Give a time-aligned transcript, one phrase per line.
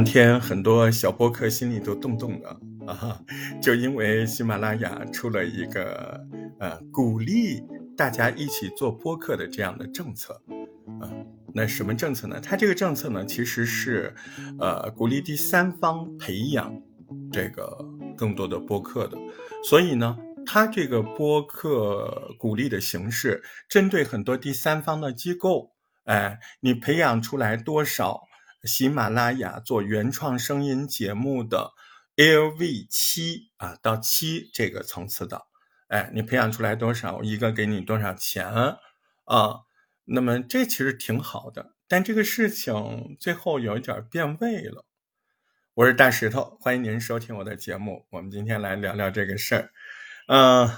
[0.00, 3.20] 两天很多小播客心里都动动了啊，
[3.60, 6.18] 就因为喜马拉雅出了一个
[6.58, 7.62] 呃鼓励
[7.98, 10.40] 大家一起做播客的这样的政策
[11.02, 11.04] 啊。
[11.52, 12.40] 那什么政策呢？
[12.40, 14.14] 它这个政策呢，其实是
[14.58, 16.74] 呃鼓励第三方培养
[17.30, 17.86] 这个
[18.16, 19.18] 更多的播客的。
[19.62, 25.72] 所以呢，它这个播客鼓励的形式，针对很多第三方的机构，
[26.04, 28.22] 哎，你培养出来多少？
[28.64, 31.72] 喜马拉雅做原创声音节目的
[32.16, 35.46] LV 七啊，到七这个层次的，
[35.88, 38.46] 哎，你培养出来多少，一个给你多少钱
[39.24, 39.60] 啊？
[40.04, 44.84] 那么这其实挺好的，但这个事情最后有一点变味了。
[45.74, 48.06] 我是大石头，欢迎您收听我的节目。
[48.10, 49.70] 我们今天来聊聊这个事儿。
[50.26, 50.68] 嗯，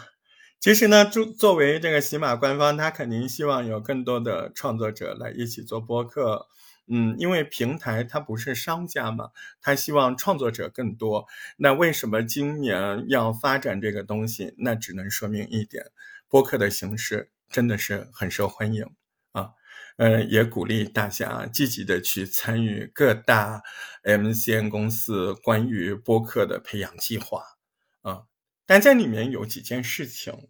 [0.60, 6.46] 其实呢，作作为这个喜马官方，他肯定希望有更多的创作者来一起做播客。
[6.88, 9.30] 嗯，因为平台它不是商家嘛，
[9.60, 11.26] 他希望创作者更多。
[11.56, 14.54] 那为什么今年要发展这个东西？
[14.58, 15.86] 那只能说明一点，
[16.28, 18.84] 播客的形式真的是很受欢迎
[19.32, 19.50] 啊。
[19.96, 23.62] 呃，也鼓励大家积极的去参与各大
[24.02, 27.42] MCN 公司关于播客的培养计划
[28.02, 28.24] 啊。
[28.66, 30.48] 但在里面有几件事情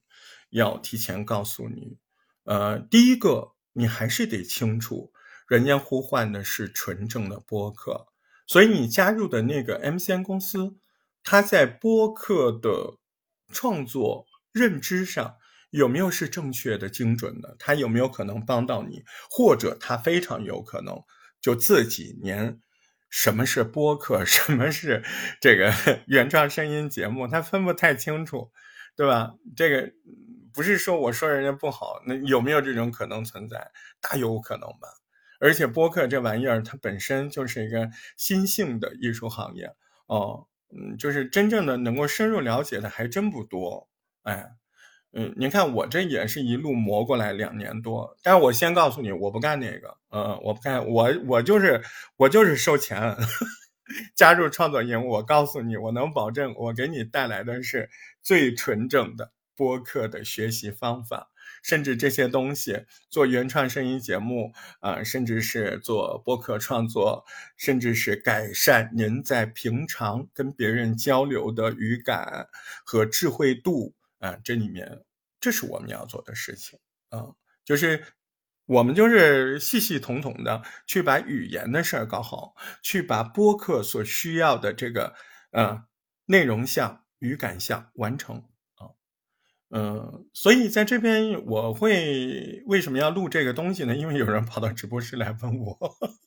[0.51, 1.99] 要提前告诉你。
[2.45, 5.13] 呃，第一个，你还是得清楚。
[5.49, 8.07] 人家呼唤的是纯正的播客，
[8.47, 10.77] 所以你加入的那个 MCN 公司，
[11.23, 12.99] 它在播客的
[13.53, 15.37] 创作认知上
[15.71, 17.57] 有没有是正确的、精准的？
[17.59, 19.03] 它有没有可能帮到你？
[19.31, 21.03] 或者它非常有可能
[21.41, 22.61] 就自己连
[23.11, 25.03] 什么是播客、 什么是
[25.41, 25.73] 这个
[26.07, 28.51] 原创声音节目，它分不太清楚，
[28.97, 29.35] 对吧？
[29.57, 29.93] 这个
[30.55, 33.71] 不是说我说人家不好，那有没有这种可能存在？
[34.01, 34.89] 大有可能吧。
[35.43, 39.75] 而且播客这玩意儿，它本身就是一个新兴的艺术行业
[40.07, 43.89] 哦，嗯，就是真正的能够深入了解的还真不多，
[44.23, 44.53] 哎，
[45.13, 51.83] 嗯，您看我这也是一路磨过来两年多，但是我先告诉你，我不干那个，嗯，我不干，我我就是
[52.17, 53.17] 我就是收钱
[54.15, 57.91] 加入创作营，我告诉你，我能保证我给你带来的是
[58.23, 61.32] 最纯正的播客的学习方法。
[61.63, 67.25] 甚至这些东西做原创声音节目啊，甚至是做播客创作，
[67.57, 72.49] 甚至是改善您在平常跟别人交流的语感
[72.85, 75.03] 和智慧度啊，这里面
[75.41, 76.79] 这是我们要做的事情
[77.11, 77.35] 啊，
[77.65, 78.05] 就是
[78.67, 85.15] 我们就是系系统统的去把语言的事儿搞好，去把播客所需要的这个
[85.51, 85.85] 呃
[86.27, 88.45] 内容项、语感项完成。
[89.75, 93.97] 嗯，所以在这边我会为什么要录这个东西呢？
[93.97, 95.79] 因为有人跑到直播室来问我，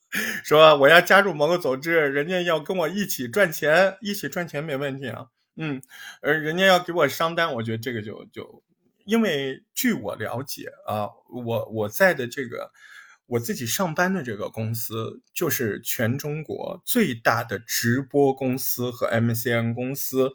[0.43, 5.27] 说我要加入某个组织，人家要跟我一起赚钱，一起赚钱没问题啊。
[5.57, 5.79] 嗯，
[6.21, 8.63] 而人家要给我商单，我觉得这个就就，
[9.05, 12.71] 因为据我了解啊，我我在的这个
[13.27, 20.31] 我自己上班的这个公司，就是全中国最大的直播公司和 MCN 公司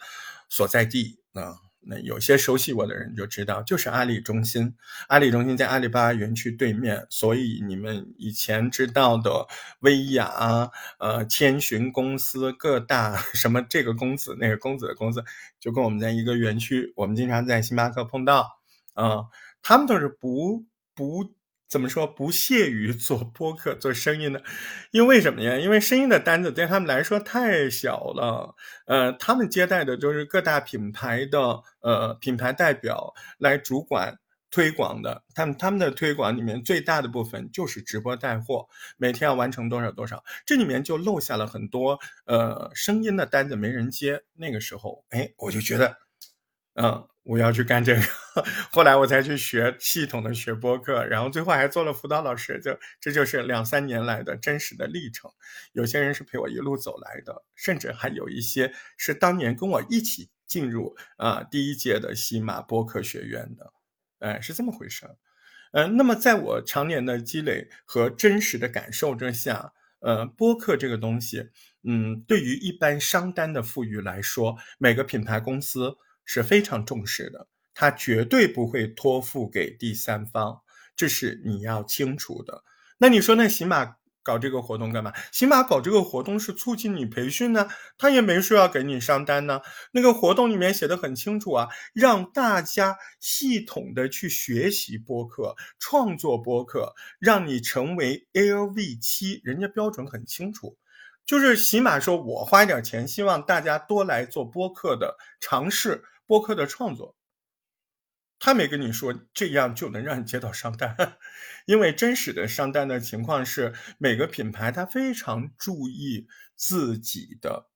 [0.49, 1.70] 所在地啊。
[1.83, 4.75] 那有些熟悉我的人就知道，就是阿里中心。
[5.09, 9.47] 阿里中心在阿里巴巴园区对面，所以你们以前知道的
[9.81, 15.25] 薇娅、呃千寻公司、各大 什么这个公子那个公子的公司，
[15.59, 16.93] 就跟我们在一个园区。
[16.97, 18.59] 我们经常在星巴克碰到，
[18.95, 19.25] 啊，
[19.63, 20.65] 他们都是不
[20.95, 21.33] 不。
[21.71, 24.43] 怎么说不屑于做播客做声音的？
[24.91, 25.57] 因为什么呀？
[25.57, 28.57] 因为声音的单子对他们来说太小了。
[28.87, 34.19] 呃，他们接待的就是各大品牌的呃品牌代表来主管
[34.51, 35.23] 推广的。
[35.33, 38.67] 他们他们的推广里面最大的部分就是直播带货，
[38.97, 44.21] 每天要完成多少多少，这里面就漏下了很多呃声音的单子没人接。
[44.35, 45.97] 那个时候，哎，我就觉得，
[46.75, 47.07] 嗯。
[47.23, 48.03] 我要去干这个，
[48.73, 55.31] 后来我才去学系统的学播客，然后最后还做了辅导老师，就这就是两三年来的真实的历程。
[55.73, 63.73] 有些人是陪我一路走来的，甚至还有一些是当年跟我一起进入啊第一届的西马播客学院的，
[64.21, 65.17] 哎，是这么回事儿。
[65.73, 71.51] 嗯，那么在我常年的积累和真实的感受之下，呃，播客这个东西，
[71.85, 75.99] 嗯，对于一般商单的富裕来说，每个品牌公司。
[76.33, 80.61] 是非常重视的，他绝对不会托付给第三方，
[80.95, 82.63] 这是你要清楚的。
[82.99, 85.13] 那你说，那喜马搞这个活动干嘛？
[85.33, 87.69] 喜马搞这个活动是促进你培训呢，
[87.99, 89.61] 他也没说要给你上单呢。
[89.91, 100.77] 那个活动里面写的很清楚啊，让大家系统的去学习播客，创作播客，让你成为 LV 七，人家标准很清楚。
[101.27, 107.17] 就是起码说我花一点钱，希望大家多来做播客的尝试，播客的创作。
[108.39, 111.19] 他没跟你说这样就能让你接到商单，
[111.67, 117.69] 因为真实的商单的情况是，每个品牌他非常注意自己的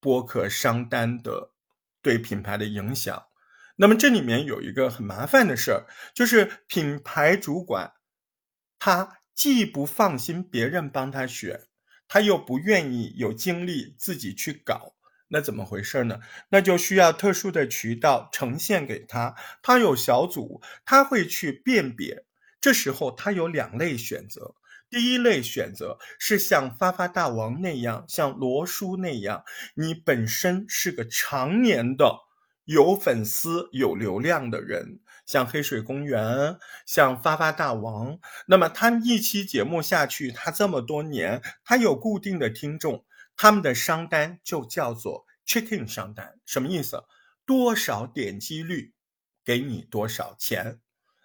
[0.00, 1.52] 播客商单的
[2.02, 3.28] 对品牌的影响。
[3.76, 7.92] 那么这里面有一个很麻烦的事儿，就是品牌主管
[8.80, 11.68] 他既不放心别人帮他选，
[12.08, 14.96] 他又不愿意有精力自己去搞。
[15.32, 16.18] 那怎么回事呢？
[16.48, 22.24] 那就需要特殊的渠道呈现给他，他有小组，他会去辨别。
[22.60, 24.54] 这时候他有两类选择：
[24.90, 29.44] 第一类选择是像发发大王那样，像罗叔那样，
[29.74, 32.18] 你本身是个常年的
[32.64, 38.18] 有粉丝、有流量的人，像黑水公园，像发发大王。
[38.46, 43.04] 那么他一期节目下去，他这么多年，他有固定的听众。
[43.42, 47.02] 他们的商单就叫做 chicken 商单，什么意思？
[47.46, 48.92] 多少点击率，
[49.42, 50.78] 给你多少钱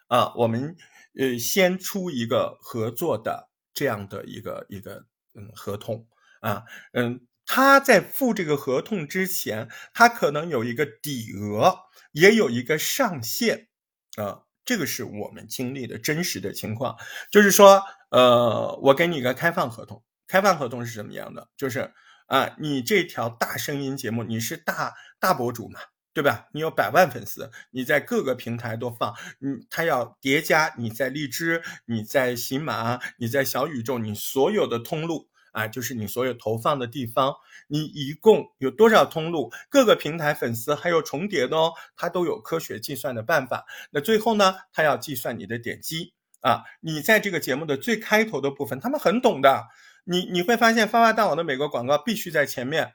[0.08, 0.34] 啊？
[0.36, 0.78] 我们
[1.20, 6.08] 呃先出一个合作的这样的一个一个嗯合同
[6.40, 6.64] 啊，
[6.94, 11.78] 嗯，他在付这个合同之前，他可能有一个底额，
[12.14, 13.68] 也有一个上限
[14.16, 16.96] 啊，这个是我们经历的真实的情况，
[17.30, 21.50] 就是说，呃，我给你一个开放合同，开放合同是什么样的？
[21.58, 21.94] 就是。
[22.28, 25.80] 啊，你这条大声音节目，你是大大博主嘛，
[26.12, 26.48] 对吧？
[26.54, 37.36] 你有百万粉丝，你在各个平台都放，你他要叠加你在荔枝，你在喜马，你在小宇宙，你所有的通路啊，就是你所有投放的地方，
[37.68, 39.52] 你一共有多少通路？
[39.70, 43.66] 各个平台粉丝还有重叠的哦，它都有科学计算的办法。
[43.92, 49.68] 那最后呢，他要计算你的点击啊，你在这个节目的最开头的部分，他们很懂的。
[50.08, 52.94] 你你会发现，发发大王的每个广告必须在前面，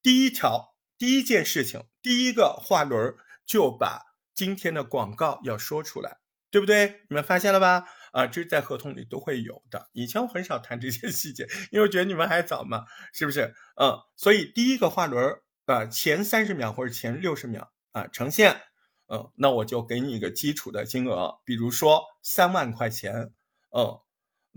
[0.00, 4.02] 第一条第一件事情，第一个话轮就把
[4.32, 6.18] 今天的广告要说出来，
[6.50, 7.02] 对不对？
[7.08, 7.84] 你们发现了吧？
[8.12, 9.90] 啊，这是在合同里都会有的。
[9.92, 13.52] 以前我很少谈这些细节，因为我觉得你们还早嘛，是不是？
[13.74, 18.62] 嗯，所以第一个话轮啊，前三十秒或者前六十秒啊呈现，
[19.08, 23.32] 嗯，那我就给你一个基础的金额，比如说三万块钱，
[23.76, 24.00] 嗯。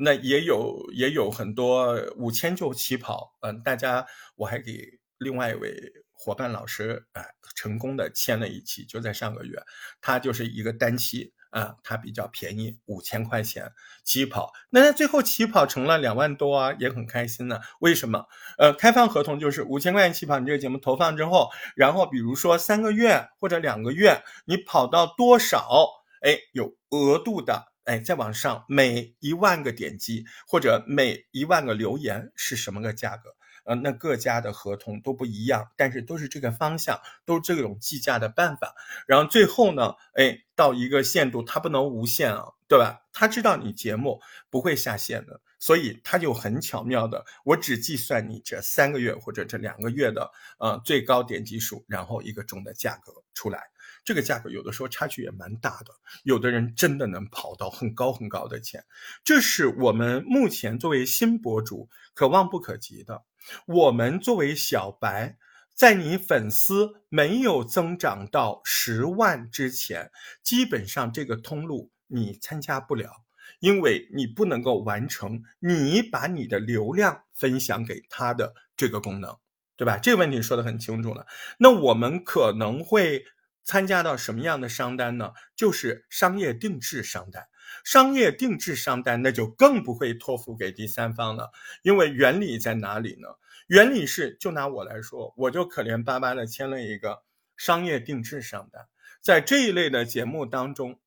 [0.01, 4.87] 那也有也有很多五千就起跑，嗯，大家我还给
[5.17, 7.21] 另外一位伙伴老师啊，
[7.53, 9.61] 成功的签了一期，就在上个月，
[9.99, 13.73] 他就是一个单期啊，他比较便宜，五千块钱
[14.05, 17.59] 起跑，那他最后起跑成了两万多啊，也很开心呢。
[17.81, 18.25] 为什么？
[18.57, 25.89] 呃，开放合同就是五千块钱起跑，你这个节目投放之后，然后比如说三个月或者两个月，你跑到多少，
[26.21, 27.68] 哎，有额度的。
[27.89, 33.35] 哎，再往上，每一万个点击或者每一万个留言是什么个价格？
[33.65, 38.75] 呃，那各家的合同都不一样，但是都是这个方向，都是这种计价的办法。
[39.07, 43.01] 然后最后呢，哎，到一个限度，它不能无限啊，对吧？
[43.11, 44.21] 他知道你节目
[44.51, 53.71] 不会下线的，所以他就很巧妙的，我只计算你这三个月或者这两个月的呃最高点击数，然后一个总的价格出来。
[54.09, 58.83] 这个价格有的时候差距也蛮大的，有的人真的能跑到很高很高的钱，
[59.23, 63.25] 这是我们目前作为新博主可望不可及的。
[63.67, 65.37] 我们作为小白，
[65.75, 70.09] 在你粉丝没有增长到十万之前，
[70.41, 73.11] 基本上这个通路你参加不了，
[73.59, 79.37] 因为你不能够完成你把你的流量分享给他的这个功能，
[79.77, 79.99] 对吧？
[79.99, 81.27] 这个问题说的很清楚了。
[81.59, 83.23] 那我们可能会。
[83.69, 85.31] 参加到什么样的商单呢？
[85.55, 87.47] 就是商业定制商单。
[87.83, 91.51] 商业定制商单那就更不会托付给第三方了，
[91.83, 93.27] 因为原理在哪里呢？
[93.67, 97.21] 原理是，就拿我来说，我就可怜巴巴的签了一个
[97.57, 98.87] 商业定制商单。
[99.21, 100.99] 在这一类的节目当中，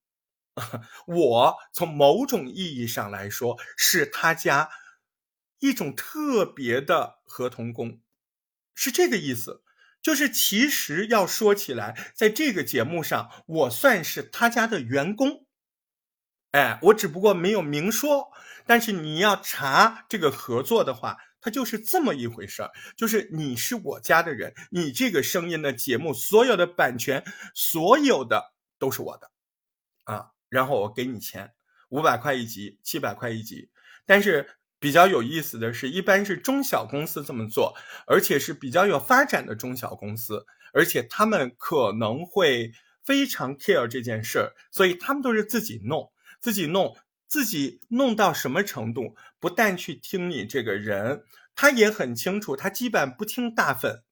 [1.08, 4.70] 我从某种意义上来说是他家
[5.58, 8.00] 一种特别的合同工，
[8.72, 9.61] 是这个意思。
[10.02, 15.46] 就是其实要说起来，在这个节目上，我算是他家的员工，
[16.50, 18.32] 哎，我只不过没有明说。
[18.66, 22.70] 但是你要查这个合作的话，它就是这么一回事儿。
[22.96, 29.30] 就是你是我家的人，你这个声音的节目，所有的版权，所有的都是我的，
[30.04, 31.54] 啊，然后我给你钱，
[31.90, 33.70] 五百块一集，七百块一集，
[34.04, 34.58] 但是。
[34.82, 42.72] 比较有意思的是，一般是中小公司这么做，而且是比较有发展的中小公司，而且他们可能会
[43.04, 46.10] 非常 care 这件事儿，所以他们都是自己弄，
[46.40, 46.96] 自己弄，
[47.28, 49.14] 自己弄到什么程度？
[49.38, 51.22] 不但去听你这个人
[51.54, 54.02] 他也很清楚，他基本不听大粉，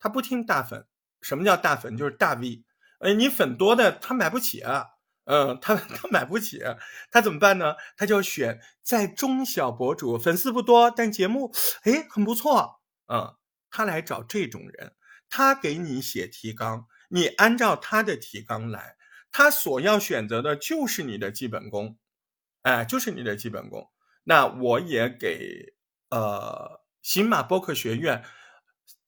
[0.00, 0.86] 他不听大粉。
[1.20, 1.98] 什么叫大粉？
[1.98, 2.64] 就是大 V。
[3.00, 4.86] 呃，你粉多的他买不起啊，
[5.24, 6.62] 嗯，他 他买不起，
[7.10, 7.74] 他怎么办呢？
[7.96, 11.52] 他就选在中小博主，粉丝不多，但节目
[11.84, 13.34] 哎很不错，嗯，
[13.70, 14.94] 他来找这种人，
[15.28, 18.96] 他给你写提纲，你按照他的提纲来，
[19.32, 21.96] 他所要选择的就是你的基本功，
[22.62, 23.90] 哎，就是你的基本功。
[24.24, 25.74] 那我也给
[26.10, 28.24] 呃新马播客学院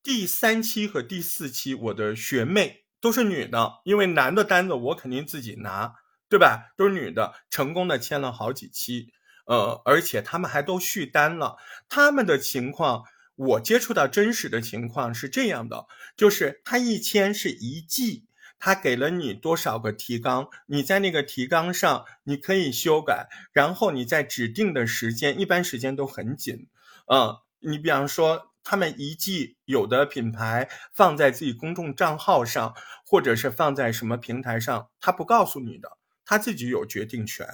[0.03, 2.85] 第三期和第四期我的学妹。
[2.99, 5.95] 都是女的，因为男的单子我肯定自己拿，
[6.29, 6.73] 对吧？
[6.77, 9.13] 都是女的，成功的签了好几期，
[9.47, 11.57] 呃，而且他们还都续单了。
[11.89, 13.05] 他们的情况，
[13.35, 18.27] 我接触到真实的情况是这样的，就是他一签是一季，
[18.59, 26.67] 他给了你多少个提纲，你在那个提纲上你可以修改，然后你在指定的时间，一般时间都很紧，
[27.07, 28.53] 嗯，你比方说。
[28.69, 32.75] 他们一季有的品牌放在自己公众账号上，
[33.07, 37.47] 或者是放在什么平台上，他不告诉你的，他自己有决定权。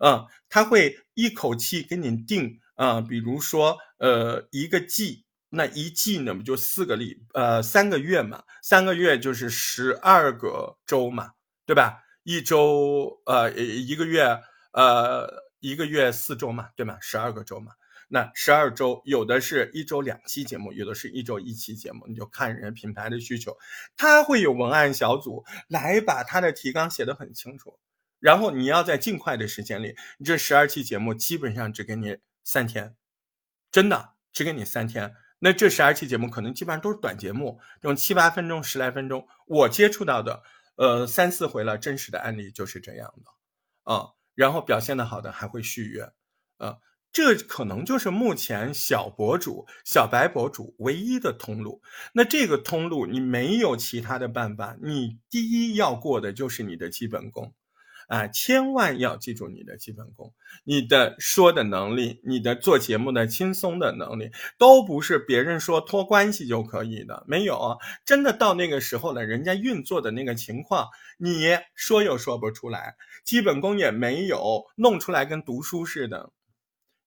[0.00, 11.30] 嗯，他会一口气给你定啊，比如说呃一个季，那一季呢不就四个礼呃三个月嘛，三个月就是十二个周嘛，
[11.64, 12.00] 对吧？
[12.24, 14.40] 一周呃一个月
[14.72, 16.98] 呃一个月四周嘛，对吗？
[17.00, 17.72] 十二个周嘛。
[18.08, 23.56] 那十二周有的是一周两期节目，有的是一周一期节目，你就看人品牌的需求，
[23.96, 27.78] 他会有文案小组来把他的提纲写得很清楚，
[28.24, 32.96] 然后你要在尽快的时间里，你这十二期节目基本上只给你三天，
[33.70, 35.14] 真的只给你三天。
[35.40, 40.42] 那这十二期节目可能基本上都是短节目，用七八分钟、十来分钟，我接触到的，
[40.76, 46.10] 呃，三四回了真实的案例就是这样的，啊，然后表现的好的还会续约，
[46.56, 46.78] 啊。
[47.12, 51.82] 这可能就是目前小博主、小白博主唯一的通路。
[52.14, 57.54] 那这个通路你没有其他的办法，你第一要过的就是你的基本功，
[58.08, 60.32] 啊，千万要记住你的基本功，
[60.64, 67.24] 你的说的能力，你的做节目的轻松的能力，都不是别人说托关系就可以的。
[67.26, 76.30] 没有，真的到那个时候了，人家运作的那个情况，你说又说不出来，基本功也没有，弄出来跟读书似的。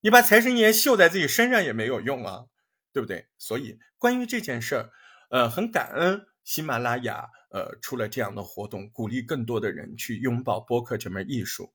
[0.00, 2.44] 你把财神爷绣在自己身上也没有用啊，
[2.92, 3.26] 对不对？
[3.36, 4.90] 所以关于这件事儿，
[5.30, 11.72] 呃，很感恩喜马拉雅呃出了这样的活动，鼓励更多的人去拥抱播客这门艺术。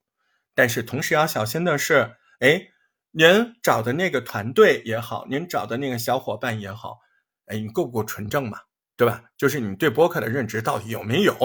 [0.56, 2.62] 但是同时要小心的是，哎，
[3.12, 7.00] 您找的那个团队也好，您找的那个小伙伴也好，
[7.46, 8.60] 哎，你够不够纯正嘛？
[8.96, 9.24] 对吧？
[9.38, 11.36] 就是你对播客的认知到底有没有？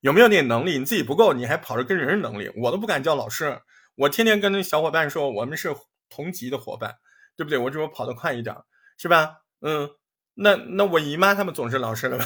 [0.00, 0.78] 有没有那能力？
[0.78, 2.50] 你自己不够，你还跑着跟人能力？
[2.56, 3.60] 我都不敢叫老师，
[3.94, 5.74] 我天天跟那小伙伴说，我们是。
[6.10, 6.94] 同级的伙伴，
[7.34, 7.58] 对不对？
[7.58, 8.54] 我只有跑得快一点，
[8.98, 9.38] 是吧？
[9.62, 9.90] 嗯，
[10.34, 12.24] 那那我姨妈他们总是老师了吧？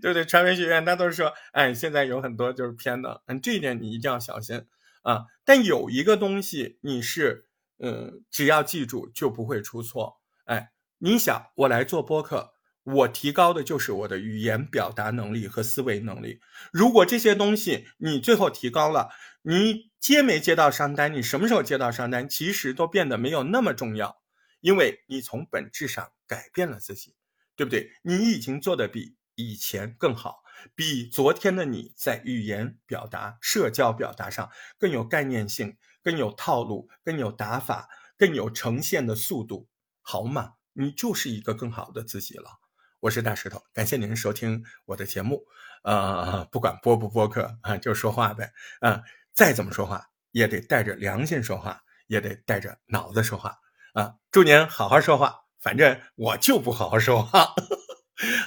[0.00, 0.24] 对不对？
[0.24, 4.66] 传媒学院他都是说，哎，现在有很多就是偏的，嗯，这一点你一定要小心
[5.02, 5.26] 啊。
[5.44, 7.46] 但有一个东西你是，
[7.78, 10.20] 嗯，只要记住就不会出错。
[10.44, 16.40] 哎，你想我来做播客，我提高的就是我的语言表达能力和思维能力。
[16.72, 19.10] 如果这些东西你最后提高了，
[19.42, 19.92] 你。
[20.04, 21.14] 接没接到商单？
[21.14, 22.28] 你什么时候接到商单？
[22.28, 24.20] 其实都变得没有那么重要，
[24.60, 27.14] 因为你从本质上改变了自己，
[27.56, 27.90] 对不对？
[28.02, 30.42] 你已经做的比以前更好，
[30.74, 39.68] 比昨天的你在语言表达、社交表达上更有概念性、更有套路、更有打法、更有呈现的速度，
[40.02, 40.54] 好嘛？
[40.72, 42.58] 你就是一个更好的自己了。
[43.00, 45.44] 我是大石头，感谢您收听我的节目。
[45.82, 49.02] 呃，不管播不播客啊，就说话呗，啊。
[49.34, 53.58] 再怎么说话，也得带着良心说话，也得带着脑子说话
[53.92, 54.14] 啊！
[54.30, 57.52] 祝您好好说话，反正我就不好好说话。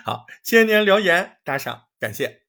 [0.05, 2.47] 好，谢谢您留言打赏，感谢。